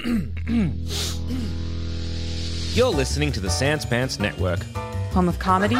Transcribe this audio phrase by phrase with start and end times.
[2.72, 4.62] You're listening to the Sans Pants Network.
[5.12, 5.76] Home of comedy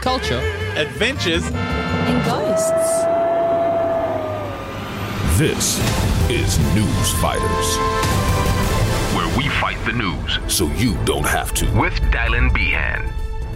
[0.00, 0.38] Culture.
[0.76, 1.42] adventures.
[1.46, 2.70] and ghosts.
[5.36, 5.80] This
[6.30, 7.76] is News Fighters,
[9.16, 11.66] where we fight the news so you don't have to.
[11.76, 13.12] With Dylan Behan.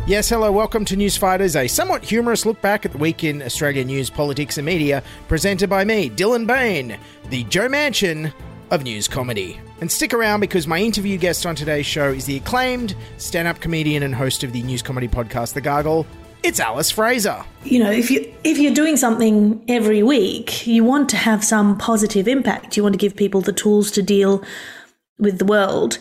[0.08, 3.42] Yes, hello, welcome to News Fighters, a somewhat humorous look back at the week in
[3.42, 8.32] Australian news, politics, and media, presented by me, Dylan Behan, the Joe Manchin
[8.70, 9.60] of news comedy.
[9.80, 13.60] And stick around because my interview guest on today's show is the acclaimed stand up
[13.60, 16.06] comedian and host of the news comedy podcast, The Gargle.
[16.42, 17.44] It's Alice Fraser.
[17.64, 21.76] you know if you if you're doing something every week you want to have some
[21.76, 24.42] positive impact you want to give people the tools to deal
[25.18, 25.98] with the world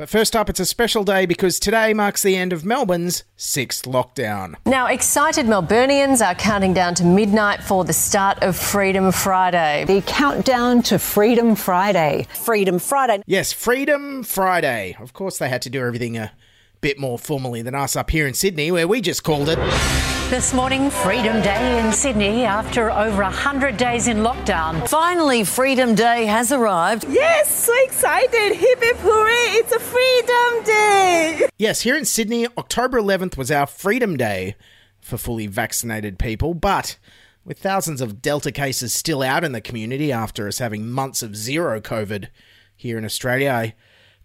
[0.00, 3.84] But first up, it's a special day because today marks the end of Melbourne's sixth
[3.84, 4.54] lockdown.
[4.64, 9.84] Now, excited Melburnians are counting down to midnight for the start of Freedom Friday.
[9.84, 12.26] The countdown to Freedom Friday.
[12.32, 13.22] Freedom Friday.
[13.26, 14.96] Yes, Freedom Friday.
[14.98, 16.32] Of course, they had to do everything a
[16.80, 19.58] bit more formally than us up here in Sydney, where we just called it.
[20.30, 24.88] This morning, Freedom Day in Sydney after over 100 days in lockdown.
[24.88, 27.04] Finally, Freedom Day has arrived.
[27.08, 28.54] Yes, so excited.
[28.54, 31.48] Hip hip hooray, it's a freedom day.
[31.58, 34.54] Yes, here in Sydney, October 11th was our Freedom Day
[35.00, 36.96] for fully vaccinated people, but
[37.44, 41.34] with thousands of Delta cases still out in the community after us having months of
[41.34, 42.28] zero COVID
[42.76, 43.74] here in Australia, I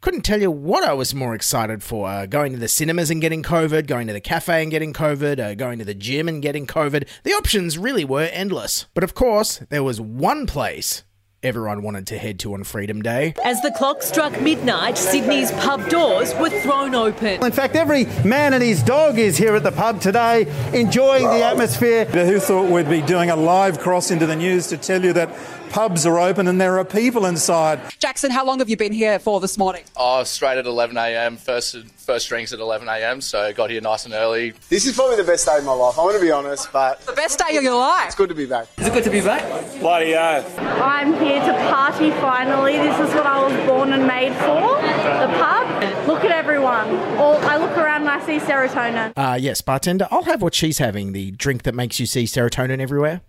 [0.06, 2.08] couldn't tell you what I was more excited for.
[2.08, 5.40] Uh, going to the cinemas and getting COVID, going to the cafe and getting COVID,
[5.40, 7.08] uh, going to the gym and getting COVID.
[7.24, 8.86] The options really were endless.
[8.94, 11.04] But of course, there was one place
[11.46, 13.34] everyone wanted to head to on Freedom Day.
[13.44, 17.44] As the clock struck midnight, Sydney's pub doors were thrown open.
[17.44, 21.44] In fact, every man and his dog is here at the pub today, enjoying the
[21.44, 22.06] atmosphere.
[22.06, 25.30] Who thought we'd be doing a live cross into the news to tell you that
[25.70, 27.80] pubs are open and there are people inside?
[28.00, 29.84] Jackson, how long have you been here for this morning?
[29.98, 31.38] Oh, straight at 11 a.m.
[31.38, 33.22] First, first drinks at 11 a.m.
[33.22, 34.52] So got here nice and early.
[34.70, 35.98] This is probably the best day of my life.
[36.00, 38.08] I want to be honest, but The best day of your life.
[38.08, 38.68] it's good to be back.
[38.78, 39.44] Is it good to be back?
[39.80, 40.58] Bloody oath.
[40.59, 42.74] I'm here to party finally.
[42.78, 44.81] This is what I was born and made for.
[44.81, 46.08] The pub.
[46.08, 46.90] Look at everyone.
[47.18, 49.14] All, I look around and I see serotonin.
[49.16, 52.80] Uh, yes, bartender, I'll have what she's having the drink that makes you see serotonin
[52.80, 53.22] everywhere.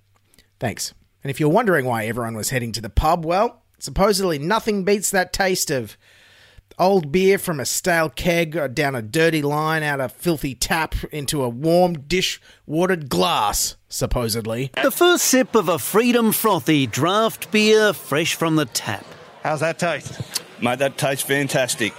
[0.61, 0.93] Thanks.
[1.23, 5.11] And if you're wondering why everyone was heading to the pub, well, supposedly nothing beats
[5.11, 5.97] that taste of
[6.79, 10.95] old beer from a stale keg or down a dirty line out a filthy tap
[11.13, 14.71] into a warm dish watered glass, supposedly.
[14.83, 19.05] The first sip of a Freedom Frothy draft beer fresh from the tap.
[19.43, 20.21] How's that taste?
[20.61, 21.93] Mate, that tastes fantastic.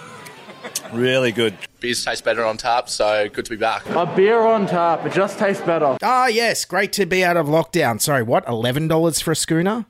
[0.94, 1.58] Really good.
[1.80, 3.88] Beers taste better on tap, so good to be back.
[3.90, 5.98] A beer on tap, it just tastes better.
[6.02, 8.02] Ah, yes, great to be out of lockdown.
[8.02, 8.46] Sorry, what?
[8.46, 9.86] $11 for a schooner?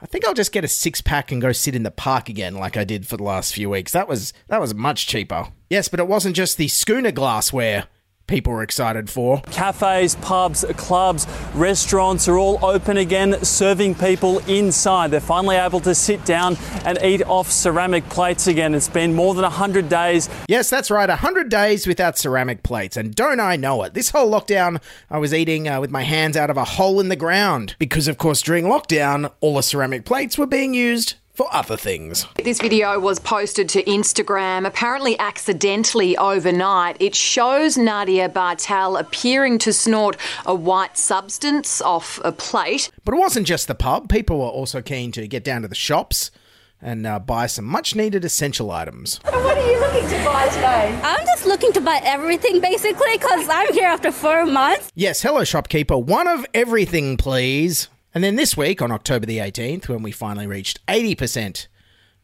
[0.00, 2.56] I think I'll just get a six pack and go sit in the park again
[2.56, 3.92] like I did for the last few weeks.
[3.92, 5.48] That was that was much cheaper.
[5.70, 7.84] Yes, but it wasn't just the schooner glassware
[8.26, 9.40] people are excited for.
[9.50, 15.10] Cafes, pubs, clubs, restaurants are all open again, serving people inside.
[15.10, 18.74] They're finally able to sit down and eat off ceramic plates again.
[18.74, 20.28] It's been more than 100 days.
[20.48, 22.96] Yes, that's right, 100 days without ceramic plates.
[22.96, 23.94] And don't I know it?
[23.94, 27.08] This whole lockdown, I was eating uh, with my hands out of a hole in
[27.08, 27.76] the ground.
[27.78, 32.26] Because, of course, during lockdown, all the ceramic plates were being used for other things.
[32.42, 36.96] This video was posted to Instagram, apparently accidentally overnight.
[37.00, 42.90] It shows Nadia Bartel appearing to snort a white substance off a plate.
[43.04, 45.74] But it wasn't just the pub, people were also keen to get down to the
[45.74, 46.30] shops
[46.82, 49.20] and uh, buy some much needed essential items.
[49.24, 51.00] What are you looking to buy today?
[51.02, 54.90] I'm just looking to buy everything basically because I'm here after four months.
[54.94, 55.96] Yes, hello, shopkeeper.
[55.96, 57.88] One of everything, please.
[58.14, 61.66] And then this week, on October the 18th, when we finally reached 80%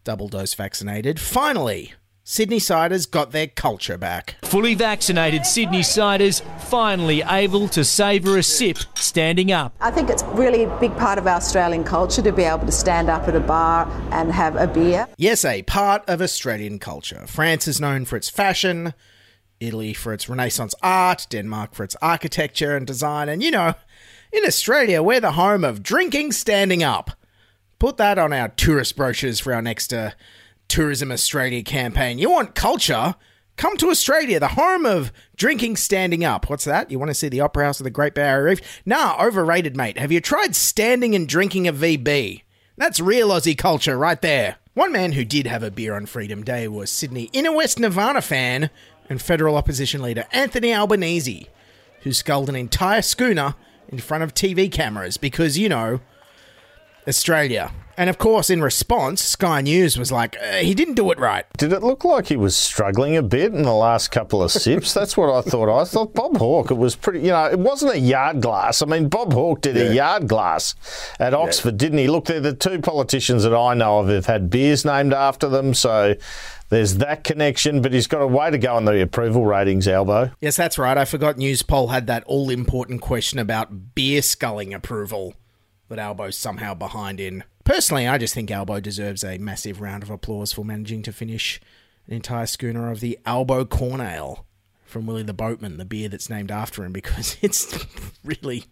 [0.04, 1.94] double dose vaccinated, finally,
[2.24, 4.36] Sydney Siders got their culture back.
[4.42, 9.74] Fully vaccinated Sydney Siders finally able to savour a sip standing up.
[9.80, 12.72] I think it's really a big part of our Australian culture to be able to
[12.72, 15.08] stand up at a bar and have a beer.
[15.16, 17.24] Yes, a part of Australian culture.
[17.26, 18.92] France is known for its fashion,
[19.58, 23.72] Italy for its Renaissance art, Denmark for its architecture and design, and you know,
[24.32, 27.10] in Australia, we're the home of drinking standing up.
[27.78, 30.10] Put that on our tourist brochures for our next uh,
[30.66, 32.18] Tourism Australia campaign.
[32.18, 33.14] You want culture?
[33.56, 36.48] Come to Australia, the home of drinking standing up.
[36.48, 36.90] What's that?
[36.90, 38.82] You want to see the Opera House of the Great Barrier Reef?
[38.86, 39.98] Nah, overrated, mate.
[39.98, 42.42] Have you tried standing and drinking a VB?
[42.76, 44.56] That's real Aussie culture right there.
[44.74, 48.22] One man who did have a beer on Freedom Day was Sydney Inner West Nirvana
[48.22, 48.70] fan
[49.08, 51.48] and federal opposition leader Anthony Albanese,
[52.02, 53.56] who sculled an entire schooner
[53.88, 56.00] in front of TV cameras because, you know,
[57.08, 57.72] Australia.
[57.98, 61.44] And of course, in response, Sky News was like, uh, he didn't do it right.
[61.56, 64.94] Did it look like he was struggling a bit in the last couple of sips?
[64.94, 65.68] That's what I thought.
[65.68, 68.82] I thought Bob Hawke, it was pretty, you know, it wasn't a yard glass.
[68.82, 70.76] I mean, Bob Hawke did a yard glass
[71.18, 72.06] at Oxford, didn't he?
[72.06, 75.74] Look, they're the two politicians that I know of have had beers named after them,
[75.74, 76.14] so
[76.68, 80.30] there's that connection, but he's got a way to go on the approval ratings, Albo.
[80.40, 80.96] Yes, that's right.
[80.96, 85.34] I forgot Newspoll had that all important question about beer sculling approval
[85.88, 87.44] that Albo's somehow behind in.
[87.64, 91.60] Personally, I just think Albo deserves a massive round of applause for managing to finish
[92.06, 94.44] an entire schooner of the Albo Corn Ale
[94.88, 97.86] from Willie the Boatman, the beer that's named after him, because it's
[98.24, 98.64] really,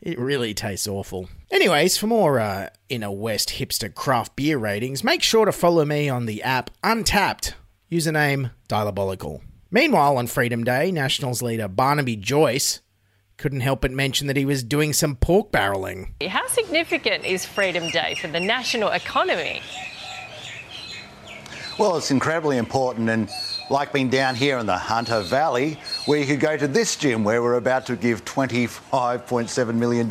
[0.00, 1.28] it really tastes awful.
[1.50, 6.08] Anyways, for more uh, inner west hipster craft beer ratings, make sure to follow me
[6.08, 7.54] on the app Untappd,
[7.90, 9.42] username Dylabolical.
[9.70, 12.80] Meanwhile, on Freedom Day, Nationals leader Barnaby Joyce
[13.40, 16.10] couldn't help but mention that he was doing some pork barreling.
[16.28, 19.62] How significant is Freedom Day for the national economy?
[21.78, 23.30] Well, it's incredibly important, and
[23.70, 27.24] like being down here in the Hunter Valley, where you could go to this gym
[27.24, 30.10] where we're about to give $25.7 million.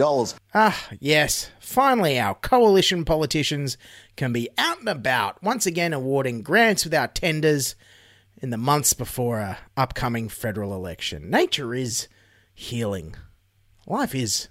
[0.56, 1.52] Ah, yes.
[1.60, 3.78] Finally, our coalition politicians
[4.16, 7.76] can be out and about, once again awarding grants without tenders
[8.42, 11.30] in the months before a upcoming federal election.
[11.30, 12.08] Nature is
[12.60, 13.16] healing.
[13.88, 14.50] Life is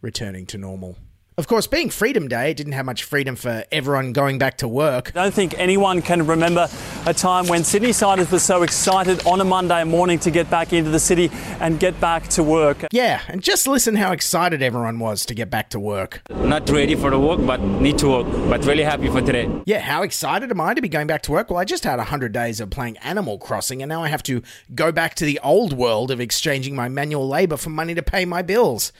[0.00, 0.98] returning to normal.
[1.38, 4.66] Of course, being Freedom Day, it didn't have much freedom for everyone going back to
[4.66, 5.10] work.
[5.14, 6.66] I don't think anyone can remember
[7.04, 10.72] a time when Sydney Siders were so excited on a Monday morning to get back
[10.72, 11.30] into the city
[11.60, 12.86] and get back to work.
[12.90, 16.22] Yeah, and just listen how excited everyone was to get back to work.
[16.30, 18.48] Not ready for the work, but need to work.
[18.48, 19.46] But really happy for today.
[19.66, 21.50] Yeah, how excited am I to be going back to work?
[21.50, 24.40] Well, I just had 100 days of playing Animal Crossing, and now I have to
[24.74, 28.24] go back to the old world of exchanging my manual labour for money to pay
[28.24, 28.90] my bills.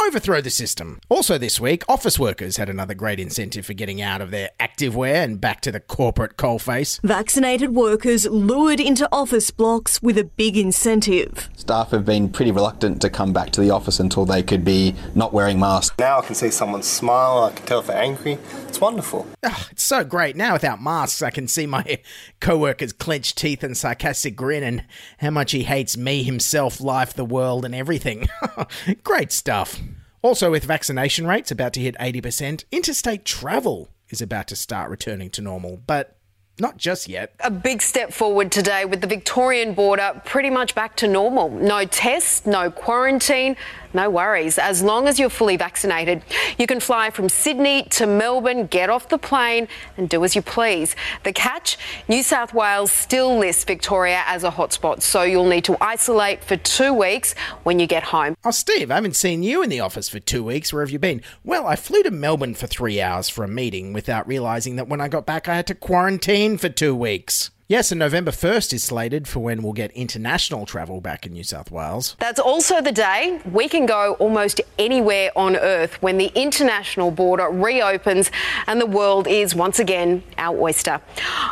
[0.00, 1.00] Overthrow the system.
[1.08, 5.24] Also, this week, office workers had another great incentive for getting out of their activewear
[5.24, 7.00] and back to the corporate coalface.
[7.02, 11.50] Vaccinated workers lured into office blocks with a big incentive.
[11.56, 14.94] Staff have been pretty reluctant to come back to the office until they could be
[15.16, 15.96] not wearing masks.
[15.98, 18.38] Now I can see someone smile, I can tell if they're angry.
[18.68, 19.26] It's wonderful.
[19.42, 20.36] Oh, it's so great.
[20.36, 21.98] Now, without masks, I can see my
[22.40, 24.84] co worker's clenched teeth and sarcastic grin and
[25.18, 28.28] how much he hates me, himself, life, the world, and everything.
[29.04, 29.80] great stuff.
[30.20, 35.30] Also, with vaccination rates about to hit 80%, interstate travel is about to start returning
[35.30, 36.18] to normal, but
[36.60, 37.34] not just yet.
[37.40, 41.50] A big step forward today with the Victorian border pretty much back to normal.
[41.50, 43.56] No tests, no quarantine,
[43.92, 44.58] no worries.
[44.58, 46.22] As long as you're fully vaccinated,
[46.58, 50.42] you can fly from Sydney to Melbourne, get off the plane, and do as you
[50.42, 50.94] please.
[51.24, 51.78] The catch
[52.08, 56.56] New South Wales still lists Victoria as a hotspot, so you'll need to isolate for
[56.56, 58.36] two weeks when you get home.
[58.44, 60.72] Oh, Steve, I haven't seen you in the office for two weeks.
[60.72, 61.22] Where have you been?
[61.44, 65.00] Well, I flew to Melbourne for three hours for a meeting without realising that when
[65.00, 67.50] I got back, I had to quarantine for two weeks.
[67.70, 71.44] Yes, and November 1st is slated for when we'll get international travel back in New
[71.44, 72.16] South Wales.
[72.18, 77.50] That's also the day we can go almost anywhere on Earth when the international border
[77.50, 78.30] reopens
[78.68, 80.98] and the world is once again our oyster.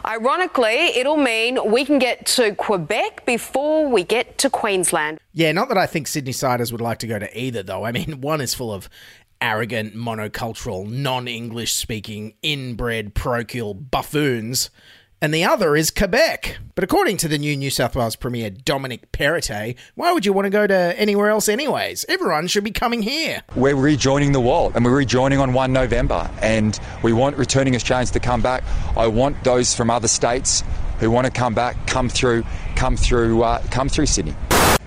[0.07, 5.19] Ironically, it'll mean we can get to Quebec before we get to Queensland.
[5.35, 7.85] Yeah, not that I think Sydney Siders would like to go to either, though.
[7.85, 8.89] I mean, one is full of
[9.43, 14.71] arrogant, monocultural, non English speaking, inbred, parochial buffoons.
[15.27, 16.59] And the other is Quebec.
[16.77, 20.47] But according to the new New South Wales Premier Dominic Perrottet, why would you want
[20.47, 22.05] to go to anywhere else, anyways?
[22.09, 23.43] Everyone should be coming here.
[23.57, 26.31] We're rejoining the world and we're rejoining on 1 November.
[26.43, 28.63] And we want returning Australians to come back.
[28.97, 30.63] I want those from other states
[31.01, 32.45] who want to come back, come through,
[32.77, 34.37] come through, uh, come through Sydney.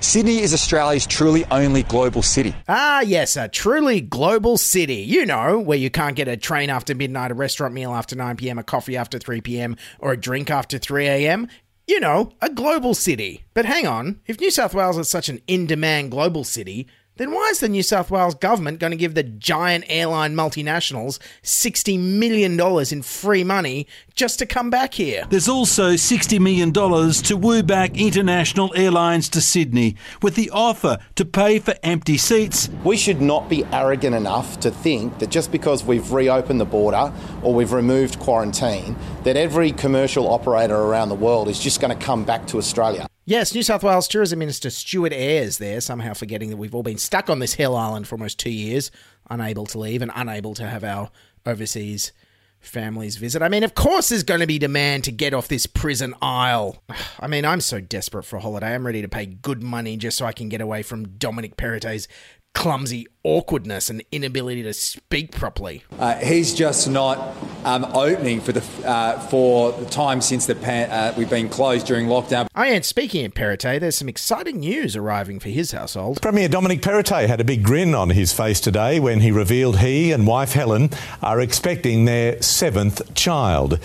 [0.01, 2.55] Sydney is Australia's truly only global city.
[2.69, 5.01] Ah, yes, a truly global city.
[5.01, 8.37] You know, where you can't get a train after midnight, a restaurant meal after 9
[8.37, 11.49] pm, a coffee after 3 pm, or a drink after 3 am.
[11.85, 13.43] You know, a global city.
[13.53, 16.87] But hang on, if New South Wales is such an in demand global city,
[17.19, 21.19] then why is the New South Wales government going to give the giant airline multinationals
[21.43, 22.57] $60 million
[22.91, 25.27] in free money just to come back here?
[25.29, 31.25] There's also $60 million to woo back international airlines to Sydney with the offer to
[31.25, 32.69] pay for empty seats.
[32.85, 37.11] We should not be arrogant enough to think that just because we've reopened the border
[37.43, 38.95] or we've removed quarantine,
[39.25, 43.08] that every commercial operator around the world is just going to come back to Australia.
[43.29, 46.97] Yes, New South Wales Tourism Minister Stuart Ayres there, somehow forgetting that we've all been
[46.97, 48.89] stuck on this hell island for almost two years,
[49.29, 51.11] unable to leave and unable to have our
[51.45, 52.11] overseas
[52.59, 53.43] families visit.
[53.43, 56.81] I mean, of course, there's going to be demand to get off this prison isle.
[57.19, 58.73] I mean, I'm so desperate for a holiday.
[58.73, 62.07] I'm ready to pay good money just so I can get away from Dominic Perrottet's
[62.53, 65.83] clumsy awkwardness and inability to speak properly.
[65.97, 70.89] Uh, he's just not um, opening for the uh, for the time since the pan-
[70.91, 72.47] uh, we've been closed during lockdown.
[72.55, 73.79] I am speaking of Perrottet.
[73.79, 76.21] There's some exciting news arriving for his household.
[76.21, 80.11] Premier Dominic Perrottet had a big grin on his face today when he revealed he
[80.11, 80.89] and wife Helen
[81.21, 83.79] are expecting their seventh child.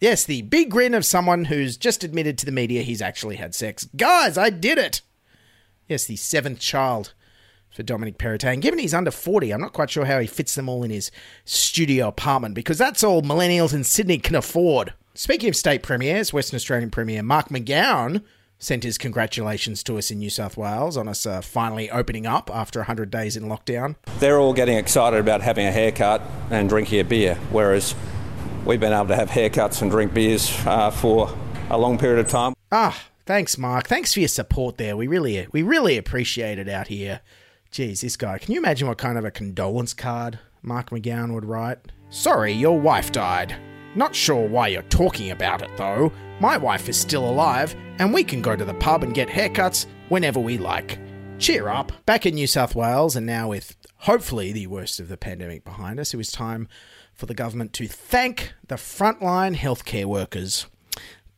[0.00, 3.54] Yes, the big grin of someone who's just admitted to the media he's actually had
[3.54, 3.88] sex.
[3.96, 5.02] Guys, I did it!
[5.88, 7.12] Yes, the seventh child
[7.70, 8.60] for Dominic Perrottet.
[8.60, 11.10] Given he's under 40, I'm not quite sure how he fits them all in his
[11.44, 14.92] studio apartment because that's all millennials in Sydney can afford.
[15.14, 18.22] Speaking of state premiers, Western Australian Premier Mark McGowan
[18.58, 22.50] sent his congratulations to us in New South Wales on us uh, finally opening up
[22.52, 23.96] after 100 days in lockdown.
[24.18, 27.94] They're all getting excited about having a haircut and drinking a beer, whereas
[28.64, 31.34] we've been able to have haircuts and drink beers uh, for
[31.70, 32.54] a long period of time.
[32.70, 33.88] Ah, thanks, Mark.
[33.88, 34.96] Thanks for your support there.
[34.96, 37.20] We really, we really appreciate it out here.
[37.70, 38.38] Geez, this guy.
[38.38, 41.78] Can you imagine what kind of a condolence card Mark McGowan would write?
[42.08, 43.54] Sorry, your wife died.
[43.94, 46.12] Not sure why you're talking about it, though.
[46.40, 49.86] My wife is still alive, and we can go to the pub and get haircuts
[50.08, 50.98] whenever we like.
[51.38, 51.92] Cheer up.
[52.06, 56.00] Back in New South Wales, and now with hopefully the worst of the pandemic behind
[56.00, 56.66] us, it was time
[57.14, 60.66] for the government to thank the frontline healthcare workers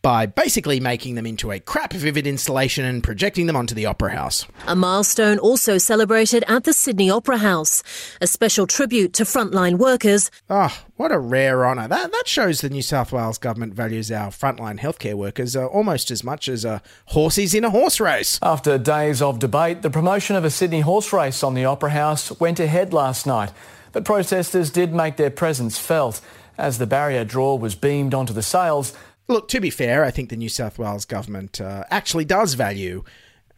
[0.03, 4.11] by basically making them into a crap vivid installation and projecting them onto the Opera
[4.11, 4.45] House.
[4.67, 7.85] A milestone also celebrated at the Sydney Opera House,
[8.21, 10.31] a special tribute to frontline workers.
[10.51, 11.87] Oh, what a rare honour.
[11.87, 16.11] That, that shows the New South Wales government values our frontline healthcare workers uh, almost
[16.11, 18.41] as much as a uh, horses in a horse race.
[18.43, 22.39] After days of debate, the promotion of a Sydney horse race on the Opera House
[22.41, 23.53] went ahead last night.
[23.93, 26.21] But protesters did make their presence felt.
[26.59, 28.95] As the barrier draw was beamed onto the sails,
[29.29, 33.05] Look, to be fair, I think the New South Wales government uh, actually does value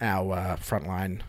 [0.01, 1.21] our uh, frontline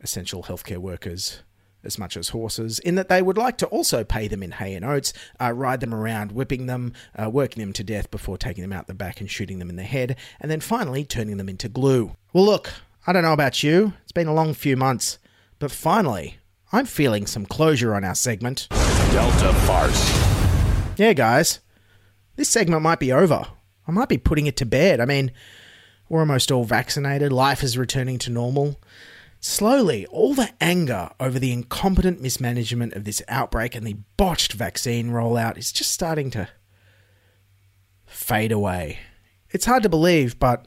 [0.00, 1.42] essential healthcare workers
[1.84, 4.74] as much as horses, in that they would like to also pay them in hay
[4.74, 8.62] and oats, uh, ride them around, whipping them, uh, working them to death before taking
[8.62, 11.48] them out the back and shooting them in the head, and then finally turning them
[11.48, 12.12] into glue.
[12.32, 12.72] Well, look,
[13.06, 15.18] I don't know about you, it's been a long few months,
[15.58, 16.38] but finally,
[16.72, 18.68] I'm feeling some closure on our segment.
[18.70, 20.96] Delta farce.
[20.96, 21.58] Yeah, guys,
[22.36, 23.48] this segment might be over.
[23.86, 25.00] I might be putting it to bed.
[25.00, 25.32] I mean,
[26.08, 28.80] we're almost all vaccinated, life is returning to normal.
[29.40, 35.08] Slowly, all the anger over the incompetent mismanagement of this outbreak and the botched vaccine
[35.08, 36.48] rollout is just starting to
[38.06, 38.98] fade away.
[39.50, 40.66] It's hard to believe, but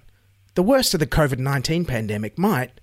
[0.55, 2.81] the worst of the COVID 19 pandemic might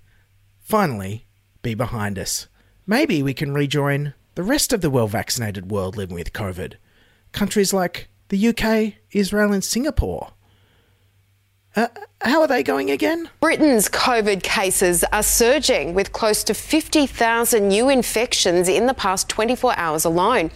[0.59, 1.27] finally
[1.61, 2.47] be behind us.
[2.87, 6.75] Maybe we can rejoin the rest of the well vaccinated world living with COVID.
[7.33, 10.31] Countries like the UK, Israel, and Singapore.
[11.75, 11.87] Uh,
[12.21, 13.29] how are they going again?
[13.39, 19.77] Britain's COVID cases are surging with close to 50,000 new infections in the past 24
[19.77, 20.49] hours alone.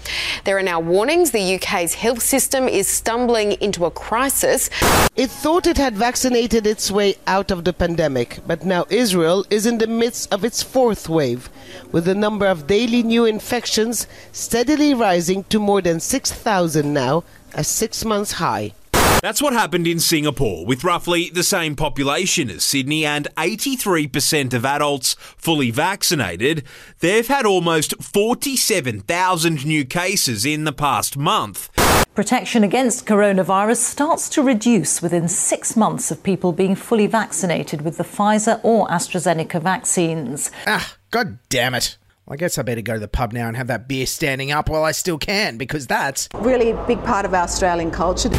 [0.43, 4.71] There are now warnings the UK's health system is stumbling into a crisis.
[5.15, 9.67] It thought it had vaccinated its way out of the pandemic, but now Israel is
[9.67, 11.49] in the midst of its fourth wave,
[11.91, 17.23] with the number of daily new infections steadily rising to more than 6,000 now,
[17.57, 18.73] a six months high.
[19.21, 24.63] That's what happened in Singapore, with roughly the same population as Sydney and 83% of
[24.63, 26.63] adults fully vaccinated.
[26.99, 31.69] They've had almost 47,000 new cases in the past month.
[32.13, 37.97] Protection against coronavirus starts to reduce within six months of people being fully vaccinated with
[37.97, 40.51] the Pfizer or AstraZeneca vaccines.
[40.67, 41.97] Ah, god damn it.
[42.27, 44.51] Well, I guess I better go to the pub now and have that beer standing
[44.51, 48.29] up while I still can, because that's really a big part of our Australian culture.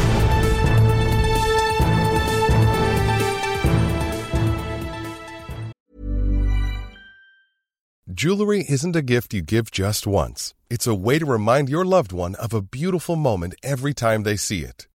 [8.12, 10.52] Jewelry isn't a gift you give just once.
[10.68, 14.36] It's a way to remind your loved one of a beautiful moment every time they
[14.36, 14.86] see it.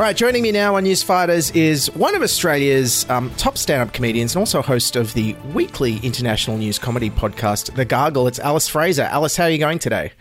[0.00, 3.86] All right, joining me now on News Fighters is one of Australia's um, top stand
[3.86, 8.26] up comedians and also host of the weekly international news comedy podcast, The Gargle.
[8.26, 9.02] It's Alice Fraser.
[9.02, 10.12] Alice, how are you going today?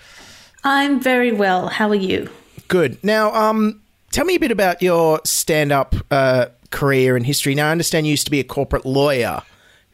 [0.66, 1.70] I'm very well.
[1.70, 2.30] How are you?
[2.68, 3.02] Good.
[3.06, 7.56] Now, um, tell me a bit about your stand up uh, career and history.
[7.56, 9.44] Now, I understand you used to be a corporate lawyer.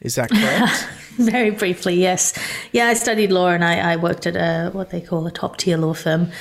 [0.02, 0.88] Is that correct?
[1.17, 2.34] very briefly, yes.
[2.71, 5.58] Yeah, I studied law and I, I worked at a, what they call a top
[5.58, 6.32] tier law firm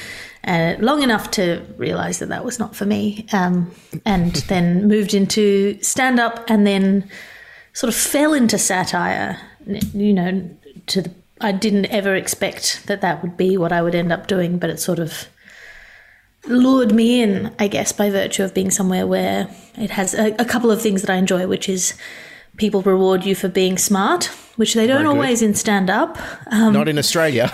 [0.47, 3.27] uh, long enough to realize that that was not for me.
[3.33, 7.09] Um, and then moved into stand up and then
[7.73, 10.49] sort of fell into satire, you know,
[10.87, 14.27] to the, I didn't ever expect that that would be what I would end up
[14.27, 15.27] doing, but it sort of
[16.47, 20.45] lured me in, I guess, by virtue of being somewhere where it has a, a
[20.45, 21.95] couple of things that I enjoy, which is
[22.57, 24.27] people reward you for being smart,
[24.57, 26.19] which they don't always in stand up.
[26.47, 27.51] Um, Not in Australia.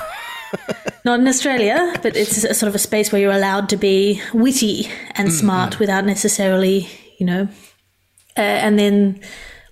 [1.05, 4.21] Not in Australia, but it's a, sort of a space where you're allowed to be
[4.35, 7.49] witty and Mm, smart without necessarily, you know.
[8.37, 9.21] Uh, and then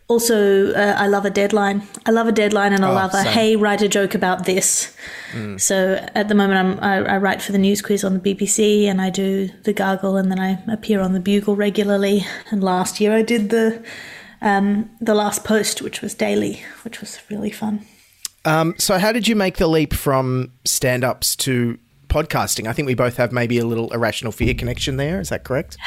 [0.09, 1.83] also, uh, I love a deadline.
[2.07, 3.33] I love a deadline, and I Oh, love a same.
[3.33, 4.97] hey, write a joke about this.
[5.33, 5.61] Mm.
[5.61, 8.87] So at the moment, I'm, I, I write for the news quiz on the BBC,
[8.87, 12.25] and I do the Gargle, and then I appear on the Bugle regularly.
[12.51, 13.83] And last year, I did the
[14.41, 17.85] um, the last post, which was daily, which was really fun.
[18.49, 22.67] Um, so, how did you make the leap from stand ups to podcasting?
[22.67, 25.21] I think we both have maybe a little irrational fear connection there.
[25.21, 25.77] Is that correct?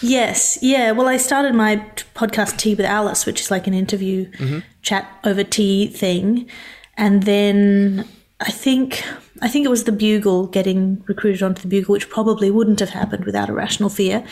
[0.00, 0.92] Yes, yeah.
[0.92, 1.78] Well, I started my
[2.14, 4.62] podcast Tea with Alice, which is like an interview Mhm.
[4.82, 6.48] chat over tea thing,
[6.96, 8.04] and then
[8.38, 9.02] I think
[9.42, 12.90] I think it was the Bugle getting recruited onto the Bugle, which probably wouldn't have
[12.90, 14.22] happened without irrational fear.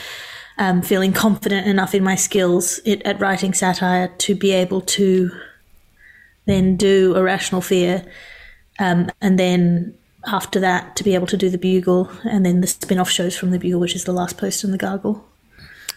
[0.57, 5.31] Um, feeling confident enough in my skills it, at writing satire to be able to
[6.47, 8.05] then do irrational fear,
[8.79, 9.95] um, and then
[10.27, 13.51] after that to be able to do the Bugle, and then the spin-off shows from
[13.51, 15.27] the Bugle, which is the last post in the Gargle.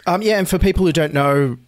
[0.06, 1.58] Um, yeah, and for people who don't know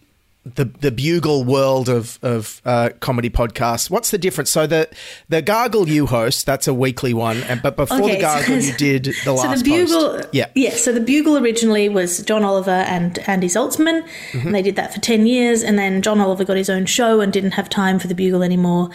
[0.43, 4.49] the the bugle world of of uh, comedy podcasts, what's the difference?
[4.49, 4.89] So the
[5.29, 8.57] the Gargle you host, that's a weekly one, and but before the Okay, so- Gargle
[8.59, 10.29] you did the so last So the Bugle, post.
[10.31, 10.47] Yeah.
[10.55, 10.71] yeah.
[10.71, 14.45] So the Bugle originally was John Oliver and Andy Zaltzman, Mhm.
[14.47, 15.61] and they did that for ten years.
[15.61, 18.41] And then John Oliver got his own show and didn't have time for the Bugle
[18.41, 18.89] anymore.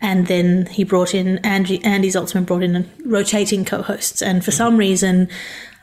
[0.00, 4.76] And then he brought in Andy, Andy Zaltzman brought in rotating co-hosts, and for some
[4.76, 5.28] reason,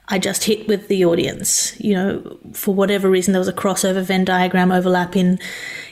[0.08, 1.80] I just hit with the audience.
[1.80, 5.40] You know, for whatever reason, there was a crossover Venn diagram overlap in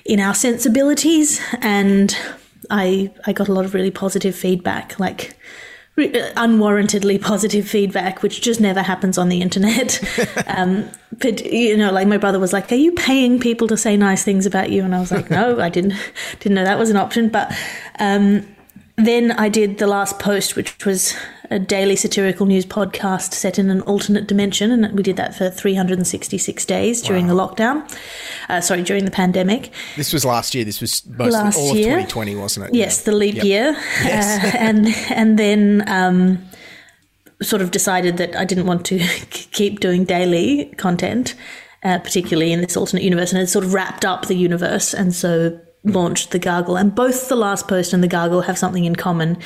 [0.06, 2.16] in our sensibilities, and
[2.70, 5.36] I I got a lot of really positive feedback, like
[5.96, 10.00] re- uh, unwarrantedly positive feedback, which just never happens on the internet.
[10.48, 13.98] um, but you know, like my brother was like, "Are you paying people to say
[13.98, 15.94] nice things about you?" And I was like, "No, I didn't
[16.40, 17.52] didn't know that was an option." But
[18.00, 18.46] um,
[18.98, 21.16] then I did the last post, which was
[21.54, 25.50] a daily satirical news podcast set in an alternate dimension, and we did that for
[25.50, 27.84] 366 days during the lockdown.
[28.50, 29.72] Uh, sorry, during the pandemic.
[29.96, 30.66] This was last year.
[30.66, 31.86] This was most Last all of year.
[32.02, 32.74] 2020, wasn't it?
[32.76, 33.44] Yes, the leap Yep.
[33.46, 33.72] year,
[34.04, 34.44] Yes.
[34.44, 36.44] uh, and and then um,
[37.42, 38.98] sort of decided that I didn't want to
[39.30, 41.36] keep doing daily content,
[41.84, 45.14] uh, particularly in this alternate universe, and it sort of wrapped up the universe, and
[45.14, 46.78] so launched the Gargle.
[46.78, 49.38] And both the last post and the Gargle have something in common,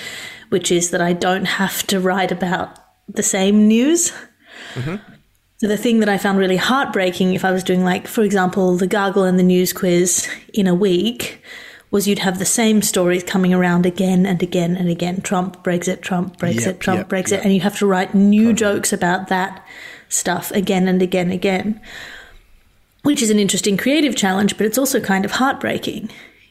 [0.50, 4.12] which is that I don't have to write about the same news.
[4.74, 4.96] Mm-hmm.
[5.58, 8.78] So the thing that I found really heartbreaking, if I was doing like, for example,
[8.78, 11.42] the Gargle and the news quiz in a week,
[11.90, 15.22] was you'd have the same stories coming around again and again and again.
[15.22, 17.46] Trump, Brexit, Trump, Brexit, Yep, Trump, yep, Brexit, yep.
[17.46, 19.66] and you have to write new jokes about that
[20.10, 21.82] stuff again and again and again.
[23.08, 26.10] Which is an interesting creative challenge, but it's also kind of heartbreaking,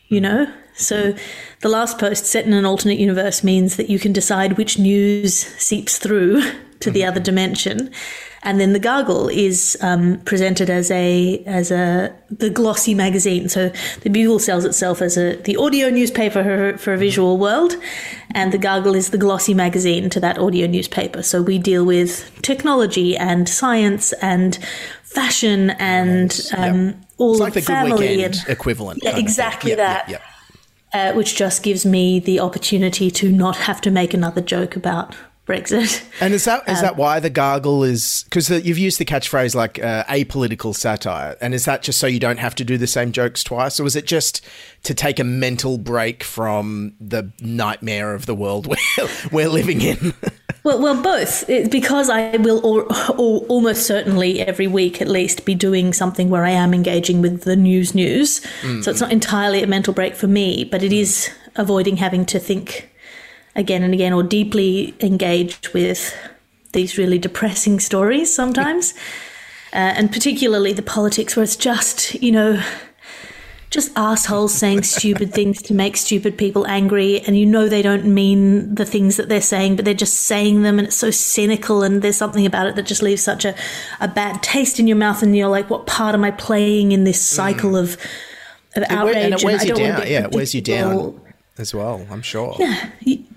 [0.09, 0.23] you hmm.
[0.23, 0.53] know?
[0.75, 1.14] So
[1.61, 5.37] the last post set in an alternate universe means that you can decide which news
[5.37, 6.42] seeps through
[6.81, 7.91] to the other dimension.
[8.43, 13.49] And then the gargle is um, presented as a as a the glossy magazine.
[13.49, 17.75] So the Bugle sells itself as a the audio newspaper for, for a visual world,
[18.35, 21.23] and the gargle is the glossy magazine to that audio newspaper.
[21.23, 24.59] So we deal with technology and science and
[25.03, 29.01] fashion and um, all It's like the Good family Weekend and equivalent.
[29.03, 29.25] Yeah, kind of thing.
[29.25, 30.09] exactly Yep, that.
[30.09, 30.23] yep,
[30.93, 31.15] yep.
[31.15, 35.17] uh, which just gives me the opportunity to not have to make another joke about
[35.47, 36.03] Brexit.
[36.21, 38.25] And is that is Um, that why the gargle is?
[38.25, 42.19] Because you've used the catchphrase like uh, apolitical satire, and is that just so you
[42.19, 44.45] don't have to do the same jokes twice, or is it just
[44.83, 48.67] to take a mental break from the nightmare of the world
[48.99, 50.15] we're, we're living in?
[50.65, 51.49] Well, well, both.
[51.49, 56.29] It, because I will al- al- almost certainly every week at least be doing something
[56.29, 58.41] where I am engaging with the news news.
[58.63, 58.83] Mm.
[58.83, 62.41] So it's not entirely a mental break for me, but it is avoiding having to
[62.41, 62.91] think
[63.57, 66.16] again and again or deeply engage with
[66.73, 68.95] these really depressing stories sometimes.
[69.73, 72.62] uh, and particularly the politics where it's just, you know,
[73.71, 78.07] just assholes saying stupid things to make stupid people angry and you know they don't
[78.07, 81.83] mean the things that they're saying but they're just saying them and it's so cynical
[81.83, 83.55] and there's something about it that just leaves such a,
[84.01, 87.03] a bad taste in your mouth and you're like what part am i playing in
[87.03, 87.99] this cycle of
[88.77, 90.07] of It outrage and it wears I you down.
[90.07, 91.21] Yeah, it wears you down
[91.59, 92.07] as well.
[92.11, 92.57] I'm sure.
[92.59, 92.90] Yeah,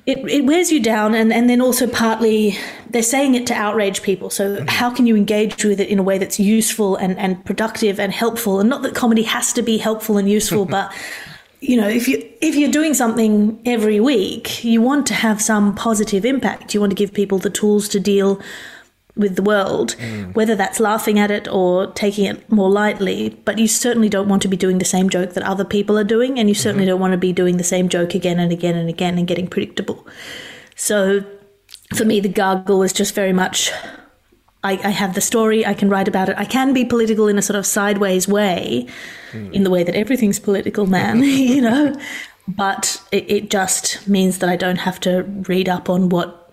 [0.09, 2.57] it, it wears you down, and, and then also partly
[2.89, 4.31] they're saying it to outrage people.
[4.31, 4.67] So, mm-hmm.
[4.67, 8.11] how can you engage with it in a way that's useful and, and productive and
[8.11, 8.59] helpful?
[8.59, 10.91] And not that comedy has to be helpful and useful, but
[11.61, 15.75] you know, if you if you're doing something every week, you want to have some
[15.75, 16.73] positive impact.
[16.73, 18.41] You want to give people the tools to deal
[19.19, 20.33] with the world, mm.
[20.33, 23.37] whether that's laughing at it or taking it more lightly.
[23.43, 26.05] But you certainly don't want to be doing the same joke that other people are
[26.05, 26.91] doing, and you certainly mm-hmm.
[26.91, 29.47] don't want to be doing the same joke again and again and again and getting
[29.47, 30.07] predictable.
[30.75, 31.25] So
[31.93, 33.71] for me, the gargle was just very much.
[34.63, 36.35] I, I have the story, I can write about it.
[36.37, 38.87] I can be political in a sort of sideways way,
[39.31, 39.53] mm.
[39.53, 41.95] in the way that everything's political, man, you know.
[42.47, 46.48] But it, it just means that I don't have to read up on what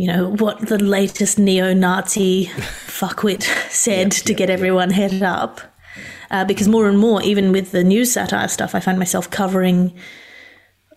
[0.00, 2.46] you know, what the latest neo Nazi
[2.86, 5.60] fuckwit said to get everyone headed up.
[6.30, 9.94] Uh, because more and more, even with the news satire stuff, I find myself covering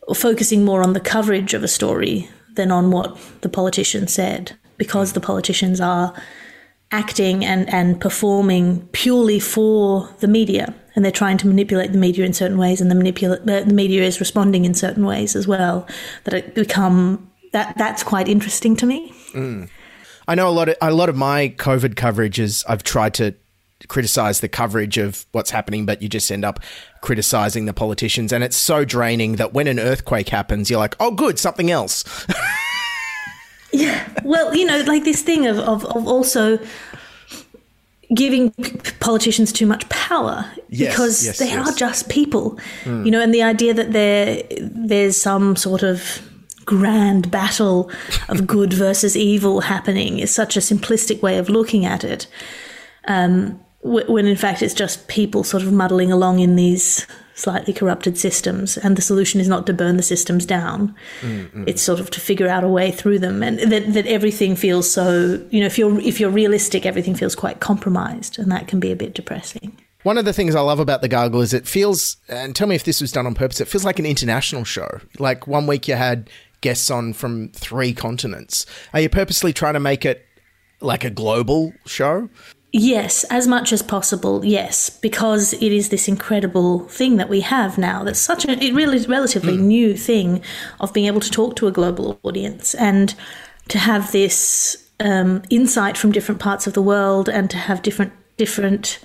[0.04, 4.58] or focusing more on the coverage of a story than on what the politician said,
[4.78, 6.14] because the politicians are
[6.94, 10.74] acting and, and performing purely for the media.
[10.96, 14.04] And they're trying to manipulate the media in certain ways, and the, manipula- the media
[14.04, 15.86] is responding in certain ways as well.
[16.24, 19.12] That it become that that's quite interesting to me.
[19.32, 19.70] Mm.
[20.28, 23.34] I know a lot of a lot of my COVID coverage is I've tried to
[23.90, 26.60] criticize the coverage of what's happening, but you just end up
[27.02, 31.12] criticizing the politicians, and it's so draining that when an earthquake happens, you're like, oh,
[31.12, 32.04] good, something else.
[33.76, 34.08] Yeah.
[34.24, 36.60] Well, you know, like this thing of, of, of also
[38.14, 41.68] giving p- politicians too much power Yes, because yes, they yes.
[41.68, 43.06] are just people, Mm.
[43.06, 46.22] you know, and the idea that there there's some sort of
[46.66, 47.90] grand battle
[48.30, 52.28] of good versus evil happening is such a simplistic way of looking at it.
[53.08, 58.18] Um, when in fact it's just people sort of muddling along in these slightly corrupted
[58.18, 60.96] systems, and the solution is not to burn the systems down.
[61.22, 64.56] Mm, It's sort of to figure out a way through them, and that, that everything
[64.56, 65.44] feels so.
[65.50, 68.92] You know, if you're if you're realistic, everything feels quite compromised, and that can be
[68.92, 69.76] a bit depressing.
[70.04, 72.76] One of the things I love about the Gargle is it feels, and tell me
[72.76, 75.00] if this was done on purpose, it feels like an international show.
[75.18, 76.30] Like one week you had
[76.64, 78.66] guests on from three continents.
[78.94, 80.26] Are you purposely trying to make it
[80.82, 82.30] like a global show?
[82.76, 87.78] Yes, as much as possible, yes, because it is this incredible thing that we have
[87.78, 90.42] now that's such a it really is relatively new thing
[90.80, 93.14] of being able to talk to a global audience and
[93.68, 98.12] to have this um, insight from different parts of the world and to have different
[98.38, 99.00] different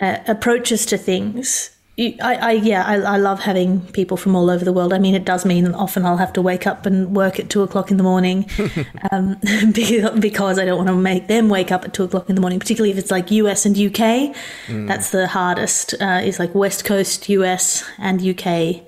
[0.00, 1.70] uh, approaches to things.
[2.00, 4.94] You- I, I yeah, I, I love having people from all over the world.
[4.94, 7.62] I mean, it does mean often I'll have to wake up and work at two
[7.62, 8.48] o'clock in the morning
[9.12, 9.36] um,
[10.20, 12.58] because I don't want to make them wake up at two o'clock in the morning,
[12.58, 14.34] particularly if it's like US and UK.
[14.66, 14.88] Mm.
[14.88, 15.94] That's the hardest.
[16.00, 18.82] Uh, is like West Coast US and UK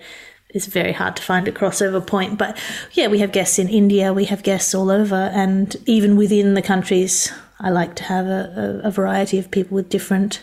[0.54, 2.38] is very hard to find a crossover point.
[2.38, 2.56] But
[2.92, 6.62] yeah, we have guests in India, we have guests all over, and even within the
[6.62, 10.40] countries, I like to have a, a, a variety of people with different.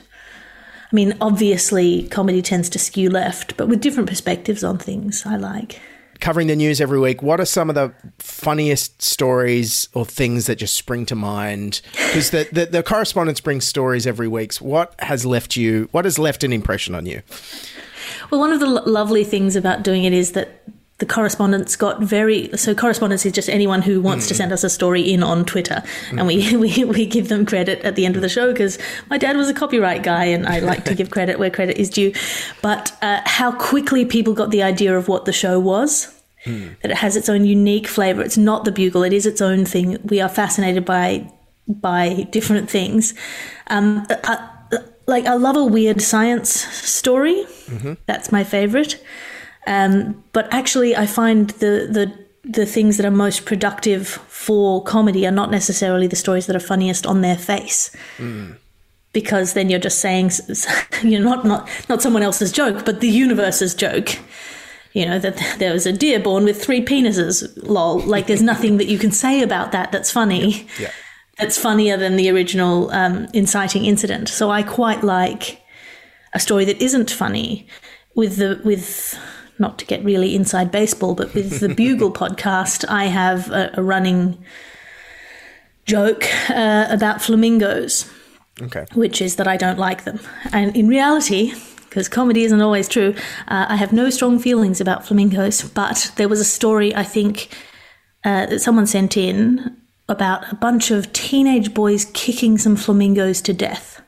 [0.91, 5.35] I mean, obviously, comedy tends to skew left, but with different perspectives on things, I
[5.35, 5.79] like.
[6.19, 10.55] Covering the news every week, what are some of the funniest stories or things that
[10.55, 11.81] just spring to mind?
[11.93, 14.53] Because the, the, the correspondence brings stories every week.
[14.53, 17.21] So what has left you, what has left an impression on you?
[18.31, 20.58] Well, one of the lo- lovely things about doing it is that
[20.99, 24.37] the correspondence got very so correspondence is just anyone who wants to Mm.
[24.37, 25.81] send us a story in on Twitter.
[26.11, 28.77] And we, we we give them credit at the end of the show because
[29.09, 31.89] my dad was a copyright guy and I like to give credit where credit is
[31.89, 32.11] due.
[32.61, 36.13] But uh, how quickly people got the idea of what the show was
[36.45, 38.21] that it has its own unique flavor.
[38.21, 39.03] It's not the bugle.
[39.03, 39.97] It is its own thing.
[40.03, 41.31] We are fascinated by
[41.67, 43.13] by different things.
[43.67, 44.49] Um, I,
[45.05, 47.45] like I love a weird science story.
[48.05, 49.01] That's my favorite.
[49.67, 52.11] Um, but actually, I find the, the
[52.49, 56.59] the things that are most productive for comedy are not necessarily the stories that are
[56.61, 57.95] funniest on their face,
[59.13, 60.31] because then you're just saying
[61.03, 64.17] you're not not not someone else's joke, but the universe's joke.
[64.93, 67.47] You know that there was a deer born with three penises.
[67.67, 67.99] Lol.
[67.99, 70.91] Like there's nothing that you can say about that that's funny Yeah.
[71.37, 74.29] that's funnier than the original um, inciting incident.
[74.29, 75.61] So I quite like
[76.33, 77.67] a story that isn't funny
[78.15, 79.17] with the with
[79.59, 83.83] not to get really inside baseball, but with the Bugle podcast, I have a, a
[83.83, 84.43] running
[85.85, 88.09] joke uh, about flamingos
[88.61, 88.85] Okay.
[88.93, 90.19] which is that I don't like them.
[90.51, 91.53] And in reality,
[91.85, 93.15] because comedy isn't always true,
[93.47, 95.63] uh, I have no strong feelings about flamingos.
[95.63, 97.47] But there was a story I think
[98.25, 99.77] uh, that someone sent in
[100.09, 104.01] about a bunch of teenage boys kicking some flamingos to death.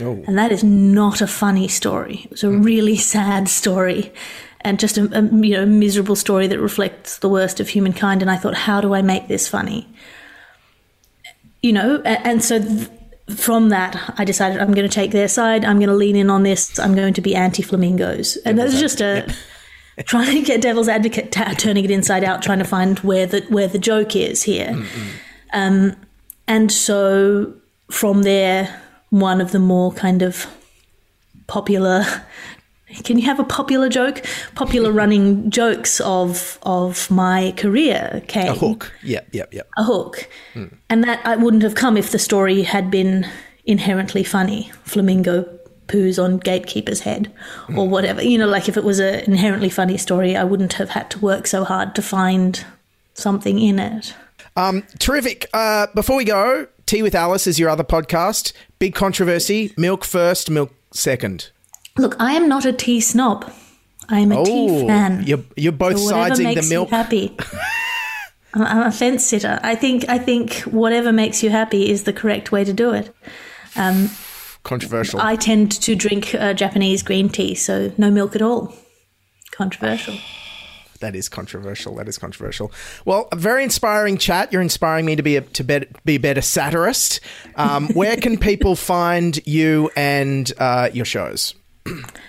[0.00, 0.24] Oh.
[0.26, 2.22] And that is not a funny story.
[2.24, 4.12] It was a really sad story
[4.64, 8.22] and just a, a you know miserable story that reflects the worst of humankind.
[8.22, 9.88] And I thought, how do I make this funny?
[11.62, 12.88] You know, a- and, so th-
[13.36, 15.64] from that, I decided I'm going to take their side.
[15.64, 16.78] I'm going to lean in on this.
[16.78, 19.32] I'm going to be anti flamingos, and that's just a
[20.04, 23.42] trying to get devil's advocate, ta turning it inside out, trying to find where the
[23.48, 24.84] where the joke is here.
[25.52, 25.94] Um,
[26.48, 27.54] and so
[27.90, 30.46] from there, one of the more kind of
[31.46, 32.04] popular.
[33.04, 34.24] Can you have a popular joke?
[34.54, 38.92] Popular running jokes of of my career came A hook.
[39.02, 39.68] Yep, yep, yep.
[39.76, 40.28] a hook.
[40.88, 43.26] And that I wouldn't have come if the story had been
[43.64, 44.70] inherently funny.
[44.84, 45.44] Flamingo
[45.88, 47.32] poos on gatekeeper's head
[47.76, 48.22] or whatever.
[48.22, 51.18] You know, like if it was an inherently funny story, I wouldn't have had to
[51.18, 52.64] work so hard to find
[53.14, 54.14] something in it.
[54.56, 55.48] Um, terrific.
[55.52, 58.52] Uh, before we go, Tea with Alice is your other podcast.
[58.78, 59.72] Big controversy.
[59.76, 61.50] Milk first, milk second.
[61.98, 63.52] Look, I am not a tea snob.
[64.08, 65.18] I am a tea fan.
[65.20, 66.90] Oh, You're, you're both So in the milk.
[66.90, 67.36] happy.
[68.54, 69.58] I'm, I'm a fence sitter.
[69.62, 73.14] I think I think whatever makes you happy is the correct way to do it.
[73.76, 74.10] Um,
[74.64, 75.20] Controversial.
[75.20, 78.74] I tend to drink uh, Japanese green tea, so no milk at all.
[79.50, 80.14] Controversial.
[81.00, 81.96] That is controversial.
[81.96, 82.70] That is controversial.
[83.04, 84.52] Well, a very inspiring chat.
[84.52, 87.18] You're inspiring me to be a to be, be a better satirist.
[87.56, 91.56] Um, where can people find you and uh, your shows?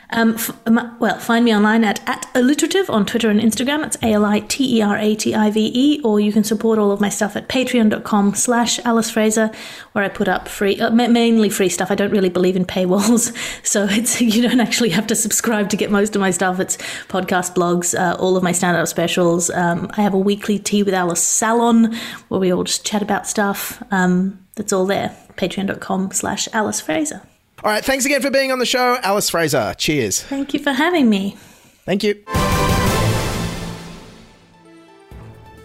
[0.09, 3.85] Um, f- m- well, find me online at, at aliterative on Twitter and Instagram.
[3.85, 6.01] It's A L I T E R A T I V E.
[6.03, 9.51] Or you can support all of my stuff at patreon.com slash Alice Fraser,
[9.93, 11.89] where I put up free, uh, ma- mainly free stuff.
[11.91, 13.31] I don't really believe in paywalls.
[13.63, 16.59] So it's you don't actually have to subscribe to get most of my stuff.
[16.59, 19.49] It's podcast blogs, uh, all of my stand up specials.
[19.49, 21.95] Um, I have a weekly Tea with Alice salon
[22.27, 23.81] where we all just chat about stuff.
[23.91, 25.15] Um, that's all there.
[25.37, 27.21] Patreon.com slash Alice Fraser.
[27.63, 27.83] All right.
[27.83, 29.73] Thanks again for being on the show, Alice Fraser.
[29.77, 30.21] Cheers.
[30.23, 31.37] Thank you for having me.
[31.85, 32.23] Thank you.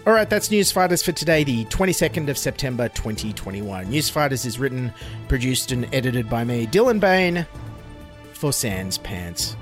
[0.07, 3.85] All right, that's Newsfighters for today, the 22nd of September 2021.
[3.87, 4.91] Newsfighters is written,
[5.27, 7.45] produced, and edited by me, Dylan Behan,
[8.33, 9.55] for Sans Pants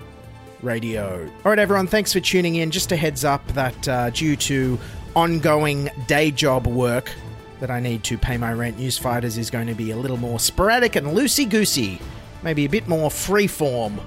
[0.62, 1.30] Radio.
[1.44, 2.72] All right, everyone, thanks for tuning in.
[2.72, 4.80] Just a heads up that uh, due to
[5.18, 7.12] ongoing day job work
[7.60, 10.18] that I need to pay my rent, News Fighters is going to be a little
[10.18, 12.00] more sporadic and loosey goosey,
[12.44, 14.00] maybe a bit more free form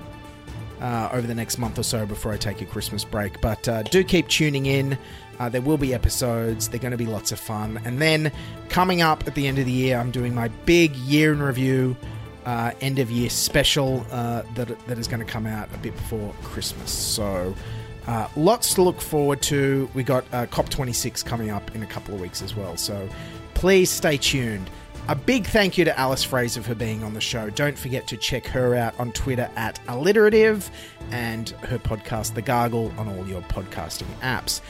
[0.80, 3.40] uh, over the next month or so before I take a Christmas break.
[3.40, 4.98] But uh, do keep tuning in.
[5.38, 6.68] Uh, there will be episodes.
[6.68, 7.80] They're going to be lots of fun.
[7.84, 8.32] And then
[8.68, 11.96] coming up at the end of the year, I'm doing my big year in review,
[12.44, 15.94] uh, end of year special uh, that that is going to come out a bit
[15.94, 16.90] before Christmas.
[16.90, 17.54] So.
[18.06, 19.88] Uh, lots to look forward to.
[19.92, 22.76] We got uh, COP26 coming up in a couple of weeks as well.
[22.76, 23.08] So
[23.54, 24.70] please stay tuned.
[25.10, 27.50] A big thank you to Alice Fraser for being on the show.
[27.50, 30.70] Don't forget to check her out on Twitter at aliterative
[31.10, 34.60] and her podcast, The Gargle, on all your podcasting apps.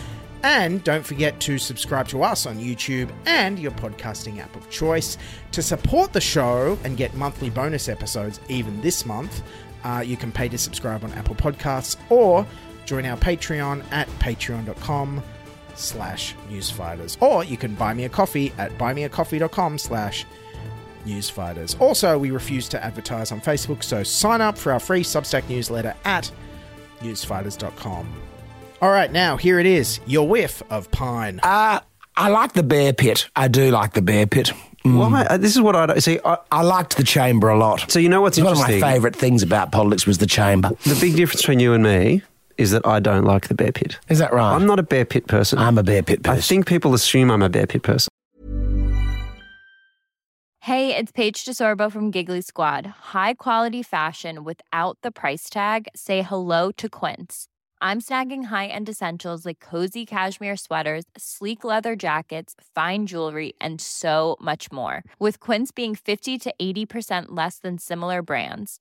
[0.42, 5.18] And don't forget to subscribe to us on YouTube and your podcasting app of choice.
[5.52, 9.42] To support the show and get monthly bonus episodes even this month,
[9.84, 12.46] uh, you can pay to subscribe on Apple Podcasts or
[12.86, 15.22] join our Patreon at patreon.com
[15.80, 17.20] slash newsfighters.
[17.22, 20.26] Or you can buy me a coffee at buymeacoffee.com slash
[21.06, 21.80] newsfighters.
[21.80, 25.94] Also, we refuse to advertise on Facebook, so sign up for our free Substack newsletter
[26.04, 26.30] at
[27.00, 28.08] newsfighters.com.
[28.82, 31.40] All right, now here it is, your whiff of pine.
[31.42, 31.80] Uh,
[32.16, 33.28] I like the bear pit.
[33.36, 34.52] I do like the bear pit.
[34.84, 35.10] Mm.
[35.10, 35.24] Why?
[35.24, 36.18] Uh, This is what I don't see.
[36.24, 37.90] I, I liked the chamber a lot.
[37.90, 38.62] So you know what's interesting?
[38.62, 40.70] One of my favourite things about politics was the chamber.
[40.84, 42.22] The big difference between you and me
[42.60, 43.98] is that I don't like the bear pit.
[44.08, 44.54] Is that right?
[44.54, 45.58] I'm not a bear pit person.
[45.58, 46.38] I'm a bear pit person.
[46.38, 48.10] I think people assume I'm a bear pit person.
[50.64, 52.86] Hey, it's Paige DeSorbo from Giggly Squad.
[53.14, 55.88] High quality fashion without the price tag.
[55.96, 57.46] Say hello to Quince.
[57.80, 64.36] I'm snagging high-end essentials like cozy cashmere sweaters, sleek leather jackets, fine jewelry, and so
[64.38, 65.02] much more.
[65.18, 68.80] With Quince being 50 to 80% less than similar brands.